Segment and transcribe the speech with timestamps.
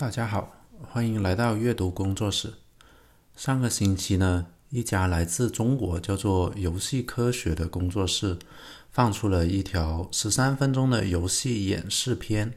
[0.00, 2.54] 大家好，欢迎来到阅读工作室。
[3.36, 8.38] 上个星期呢，一家来自中国叫做“游戏科学”的工作室
[8.90, 12.54] 放出了一条十三分钟的游戏演示片。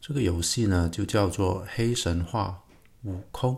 [0.00, 2.60] 这个游戏呢，就叫做《黑神话：
[3.02, 3.56] 悟空》。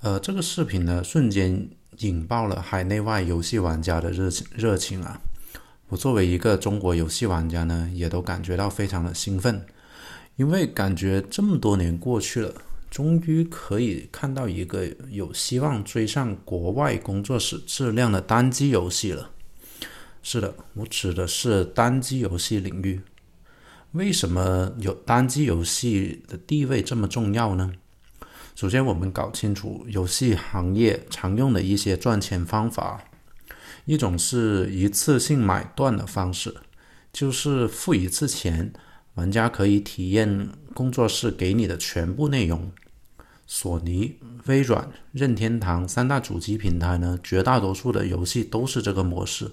[0.00, 5.20] 呃，这个视频呢，瞬间引爆了海内外游戏玩家的热情热情啊！
[5.90, 9.64] 我作为一个中国游戏玩家呢，也都感觉到非常的兴奋。
[10.38, 12.54] 因为感觉这么多年过去了，
[12.88, 19.32] 终于可以看到一个有希望追上国外工作室质量的单机游戏了。
[20.22, 23.00] 是的，我指的是单机游戏领域。
[23.92, 27.72] 为什么有单机游戏的地位这么重要呢？
[28.54, 33.02] 首先，我们搞清楚游戏行业常用的一些赚钱方法。
[33.86, 36.54] 一种是一次性买断的方式，
[37.12, 38.72] 就是付一次钱。
[39.18, 42.70] 玩家可以体验工作室给你的全部内容。
[43.48, 44.14] 索尼、
[44.46, 49.50] 微软、任天堂三大主机平台呢，绝大多数的游戏都是这个模式。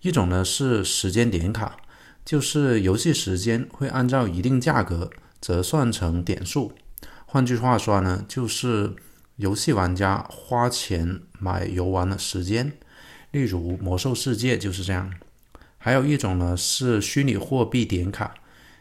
[0.00, 1.76] 一种呢是时间点卡，
[2.24, 5.10] 就是游戏时间会按照一定价格
[5.42, 6.72] 折算成点数。
[7.26, 8.94] 换句话说呢，就是
[9.36, 12.72] 游戏玩家花钱买游玩的时间。
[13.30, 15.12] 例如《魔兽世界》就是这样。
[15.76, 18.34] 还有一种呢是虚拟货币点卡。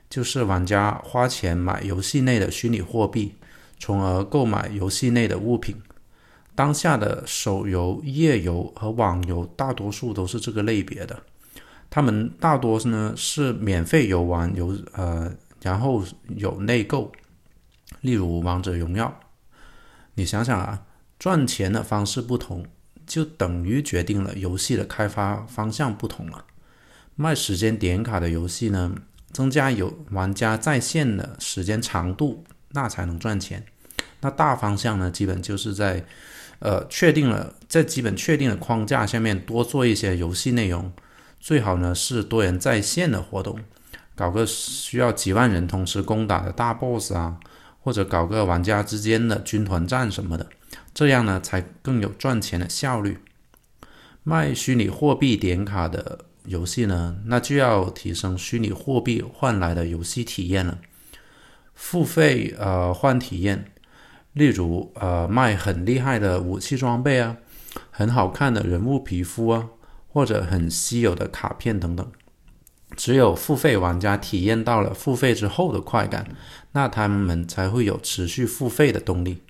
[0.10, 3.36] 就是玩家花钱买游戏内的虚拟货币，
[3.78, 5.76] 从而购买游戏内的物品。
[6.56, 11.22] 当下的手游、页游和网游大多数都是这个类别的，
[11.90, 16.04] 他们大多呢是免费游玩游呃，然后
[16.36, 17.12] 有内购，
[18.02, 19.20] 例如王者荣耀。
[20.16, 20.84] 你想想啊，
[21.18, 22.66] 赚钱的方式不同，
[23.08, 26.44] 就等于决定了游戏的开发方向不同了。
[27.16, 28.96] 卖时间点卡的游戏呢？
[29.32, 33.64] 增加有玩家在线的时间长度，那才能赚钱。
[34.22, 36.04] 那大方向呢，基本就是在，
[36.60, 40.92] 呃，确定了在基本确定的框架下面多做一些游戏内容，
[41.40, 43.60] 最好呢是多人在线的活动，
[44.16, 47.40] 搞个需要几万人同时攻打的大 boss 啊，
[47.82, 50.48] 或者搞个玩家之间的军团战什么的，
[50.94, 53.20] 这样呢才更有赚钱的效率。
[54.24, 56.26] 卖虚拟货币点卡的。
[56.50, 60.80] 游戏呢，那就要提升虚拟货币换来的游戏体验了。
[61.76, 63.72] 付费呃换体验，
[64.34, 67.38] 例如呃卖很厉害的武器装备啊，
[67.92, 69.70] 很好看的人物皮肤啊，
[70.08, 72.12] 或者很稀有的卡片等等。
[72.98, 76.36] 只有付费玩家体验到了付费之后的快感，
[76.72, 79.44] 那他们才会有持续付费的动力。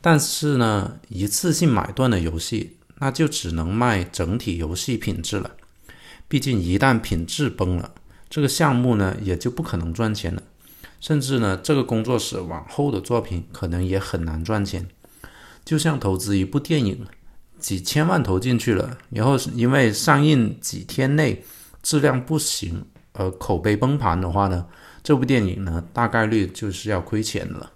[0.00, 5.50] 但是呢，一次性买断的游戏，那就只能卖整体游戏品质了。
[6.32, 7.92] 毕竟，一旦品质崩了，
[8.30, 10.42] 这个项目呢也就不可能赚钱了，
[10.98, 14.88] 甚至呢，这个工作室往后的作品可能也很难赚钱。
[15.62, 17.04] 就像投资一部电影，
[17.58, 21.44] 几千万投进去了，然后因为上映几天内
[21.82, 22.82] 质量不行
[23.12, 24.64] 而口碑崩盘的话呢，
[25.02, 27.70] 这部电影呢大概率就是要亏钱了。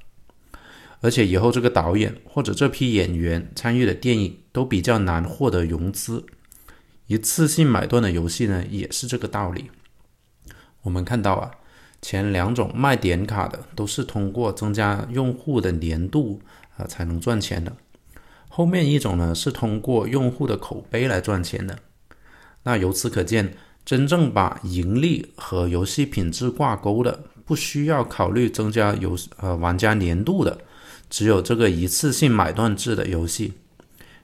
[1.02, 6.24] 而且以后这个导演或者这批演员参与的电影都比较难获得融资。
[7.06, 9.70] 一次性买断的游戏呢，也是这个道理。
[10.82, 11.50] 我们看到啊，
[12.02, 16.40] 前两种卖点卡的都是通过增加用户的粘度
[16.76, 17.72] 啊才能赚钱的，
[18.48, 21.78] 后面一种呢是通过用户的口碑来赚钱的。
[22.64, 30.58] 那由此可见，真正把盈利和游戏品质挂钩的，不需要考虑增加游呃玩家粘度的，
[31.08, 33.52] 只有这个一次性买断制的游戏。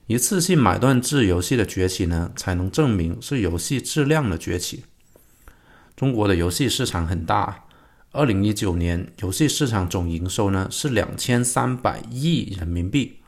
[0.08, 4.84] 一次性买断制游戏的崛起呢，才能证明是游戏质量的崛起。
[5.94, 7.64] 中国的游戏市场很大，
[8.10, 13.18] 二零一九年游戏市场总营收呢是两千三百亿人民币，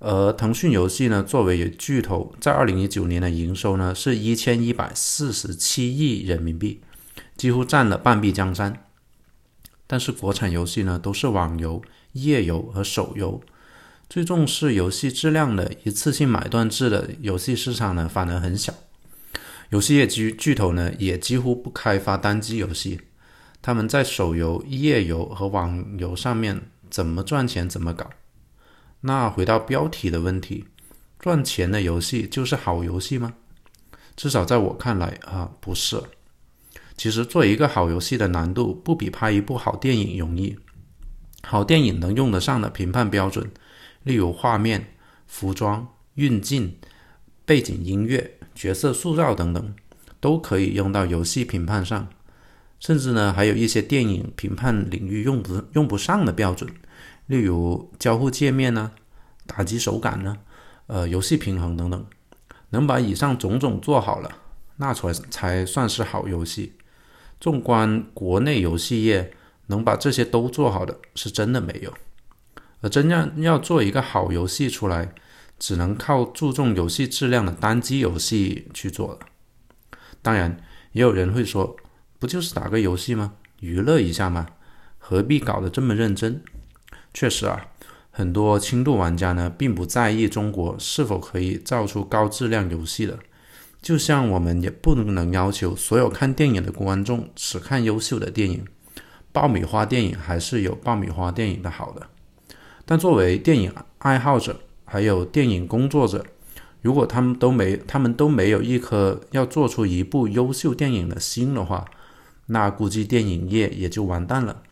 [0.00, 6.80] 而腾讯游戏呢作为巨头，在二零一九年的营收呢是一千一百四十七亿人民币，
[7.36, 8.84] 几乎占了半壁江山。
[9.86, 11.80] 但是国产游戏呢都是网游、
[12.12, 13.40] 页游和手游。
[14.08, 18.72] 最重视游戏质量的一次性买断制的游戏市场呢，反而很小。
[19.70, 23.00] 游戏业巨巨头呢，也几乎不开发单机游戏。
[23.60, 28.08] 他们在手游、页游和网游上面怎么赚钱怎么搞。
[29.00, 30.64] 那回到标题的问题，
[31.18, 33.34] 赚钱的游戏就是好游戏吗？
[34.14, 36.00] 至少在我看来啊，不是。
[36.96, 40.56] 其实做一个好游戏的难度不比拍一部好电影容易。
[41.42, 43.50] 好电影能用得上的评判标准。
[44.06, 44.94] 例如画面、
[45.26, 46.76] 服装、运镜、
[47.44, 49.74] 背景音乐、角色塑造等等，
[50.20, 52.06] 都可以用到游戏评判上。
[52.78, 56.70] 甚至呢，还有一些电影评判领域用不用不上的标准，
[57.26, 58.92] 例如交互界面呢、
[59.44, 60.38] 打击手感呢、
[60.86, 62.06] 呃游戏平衡等等，
[62.70, 64.30] 能把以上种种做好了，
[64.76, 66.74] 那才才算是好游戏。
[67.40, 69.34] 纵观国内游戏业，
[69.66, 71.92] 能把这些都做好的是真的没有。
[72.80, 75.12] 而真正要做一个好游戏出来，
[75.58, 79.18] 只能靠注重游戏质量的单机游戏去做了。
[80.22, 80.56] 当然，
[80.92, 81.76] 也有人会说，
[82.18, 83.34] 不就是打个游戏吗？
[83.60, 84.46] 娱乐一下吗？
[84.98, 86.42] 何必搞得这么认真？
[87.14, 87.68] 确实啊，
[88.10, 93.18] 很多轻度玩家呢，并不在意中国是否可以造出高质量游戏的。
[93.80, 98.64] 就像我们也不能要求所有看电影的观众只看优秀的电影，
[99.32, 102.08] 爆米花电影还是有爆米花电影的好的。
[102.88, 106.24] 但作为电影爱好者，还有电影工作者，
[106.80, 111.84] 如果他们都没他们都没有一颗要做出一部优秀电影的心的话，
[112.46, 114.62] 那估计电影业也就完蛋了。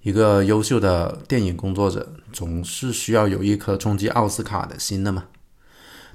[0.00, 5.26] 一个优秀的电影工作者总是需要有一颗冲击奥斯卡的心的嘛。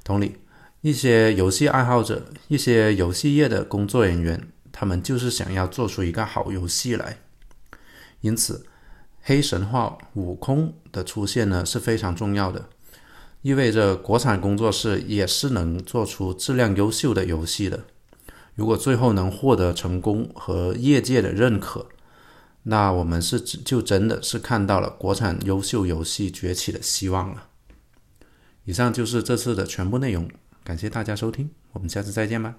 [0.02, 0.38] 同理，
[0.80, 7.18] 一些游戏爱好者、一些游戏业的工作人员，他们就是想要做出一个好游戏来，
[8.22, 8.66] 因此。
[9.28, 12.68] 黑神话悟空的出现呢是非常重要的，
[13.42, 17.86] 意味着国产工作室也是能做出质量优秀的游戏的。
[18.54, 21.88] 如果最后能获得成功和业界的认可，
[22.62, 27.48] 那我们是就真的是看到了国产优秀游戏崛起的希望了。
[28.64, 30.30] 以上就是这次的全部内容，
[30.62, 32.54] 感谢大家收听，我们下次再见吧。